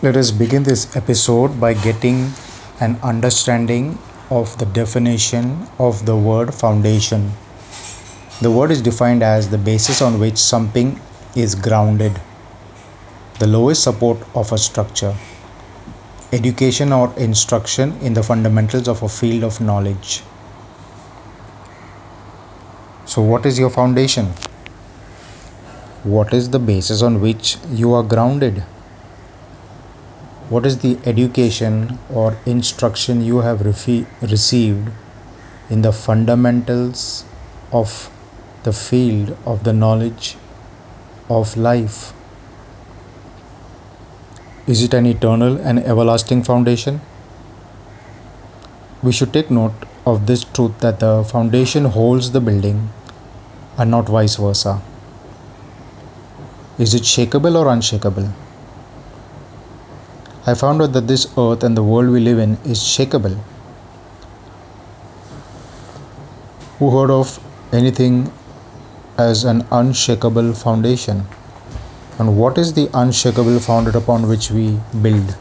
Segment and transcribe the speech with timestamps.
[0.00, 2.32] Let us begin this episode by getting
[2.78, 3.98] an understanding
[4.30, 7.32] of the definition of the word foundation.
[8.40, 11.00] The word is defined as the basis on which something
[11.34, 12.12] is grounded,
[13.40, 15.16] the lowest support of a structure,
[16.32, 20.22] education or instruction in the fundamentals of a field of knowledge.
[23.04, 24.26] So, what is your foundation?
[26.04, 28.62] What is the basis on which you are grounded?
[30.50, 34.88] What is the education or instruction you have received
[35.68, 37.26] in the fundamentals
[37.70, 38.10] of
[38.62, 40.38] the field of the knowledge
[41.28, 42.14] of life?
[44.66, 47.02] Is it an eternal and everlasting foundation?
[49.02, 52.88] We should take note of this truth that the foundation holds the building
[53.76, 54.80] and not vice versa.
[56.78, 58.32] Is it shakable or unshakable?
[60.48, 63.36] I found out that this earth and the world we live in is shakable.
[66.78, 67.38] Who heard of
[67.70, 68.32] anything
[69.18, 71.26] as an unshakable foundation?
[72.18, 75.36] And what is the unshakable founded upon which we build?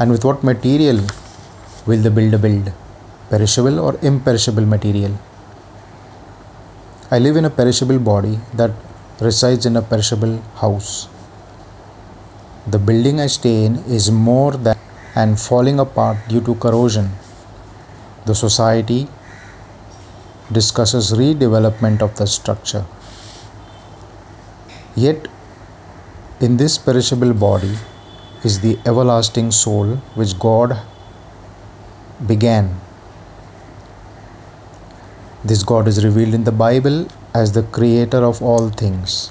[0.00, 1.00] And with what material
[1.86, 2.72] will the builder build?
[3.30, 5.16] Perishable or imperishable material?
[7.12, 8.72] I live in a perishable body that
[9.20, 11.08] resides in a perishable house.
[12.66, 14.74] The building I stay in is more than
[15.14, 17.10] and falling apart due to corrosion.
[18.24, 19.06] The society
[20.50, 22.84] discusses redevelopment of the structure.
[24.96, 25.28] Yet,
[26.40, 27.76] in this perishable body
[28.44, 30.76] is the everlasting soul which God
[32.26, 32.70] began.
[35.44, 39.30] This God is revealed in the Bible as the creator of all things.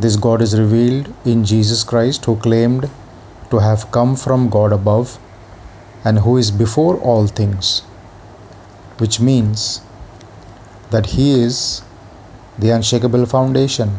[0.00, 2.88] This God is revealed in Jesus Christ, who claimed
[3.50, 5.18] to have come from God above
[6.06, 7.80] and who is before all things,
[8.96, 9.82] which means
[10.90, 11.82] that He is
[12.58, 13.90] the unshakable foundation.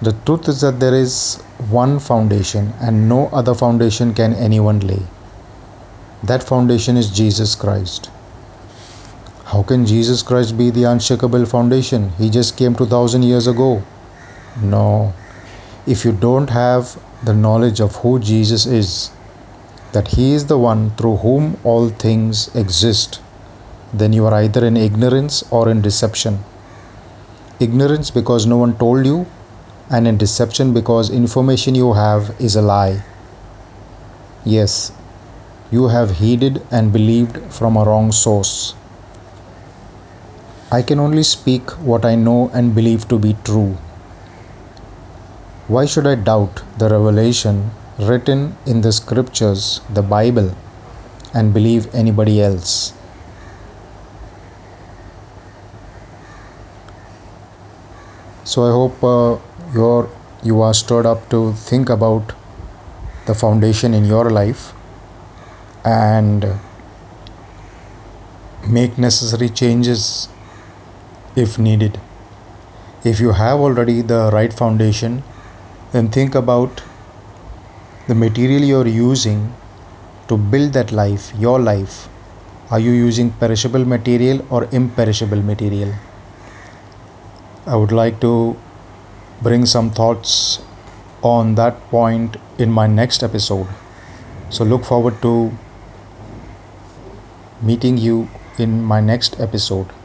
[0.00, 1.34] The truth is that there is
[1.68, 5.02] one foundation and no other foundation can anyone lay.
[6.22, 8.08] That foundation is Jesus Christ.
[9.44, 12.08] How can Jesus Christ be the unshakable foundation?
[12.18, 13.82] He just came 2000 years ago.
[14.62, 15.12] No.
[15.86, 19.10] If you don't have the knowledge of who Jesus is,
[19.92, 23.20] that He is the one through whom all things exist,
[23.92, 26.38] then you are either in ignorance or in deception.
[27.60, 29.26] Ignorance because no one told you,
[29.90, 33.02] and in deception because information you have is a lie.
[34.44, 34.92] Yes,
[35.70, 38.74] you have heeded and believed from a wrong source.
[40.70, 43.76] I can only speak what I know and believe to be true.
[45.68, 50.54] Why should I doubt the revelation written in the scriptures, the Bible,
[51.34, 52.92] and believe anybody else?
[58.44, 59.38] So I hope uh,
[59.74, 60.08] you're,
[60.44, 62.32] you are stirred up to think about
[63.26, 64.72] the foundation in your life
[65.84, 66.46] and
[68.68, 70.28] make necessary changes
[71.34, 71.98] if needed.
[73.02, 75.24] If you have already the right foundation,
[75.90, 76.84] then think about
[78.06, 79.60] the material you're using
[80.28, 82.08] to build that life, your life.
[82.70, 85.94] Are you using perishable material or imperishable material?
[87.66, 88.64] I would like to
[89.40, 90.60] bring some thoughts
[91.22, 93.76] on that point in my next episode.
[94.50, 95.58] So look forward to
[97.60, 99.95] meeting you in my next episode.